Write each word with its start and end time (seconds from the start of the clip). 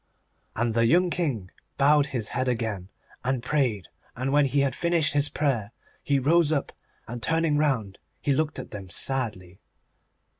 And 0.55 0.73
the 0.73 0.87
young 0.87 1.11
King 1.11 1.51
bowed 1.77 2.07
his 2.07 2.29
head 2.29 2.47
again, 2.47 2.89
and 3.23 3.43
prayed, 3.43 3.87
and 4.15 4.33
when 4.33 4.45
he 4.47 4.61
had 4.61 4.73
finished 4.73 5.13
his 5.13 5.29
prayer 5.29 5.71
he 6.01 6.17
rose 6.17 6.51
up, 6.51 6.71
and 7.07 7.21
turning 7.21 7.55
round 7.55 7.99
he 8.19 8.33
looked 8.33 8.57
at 8.57 8.71
them 8.71 8.89
sadly. 8.89 9.59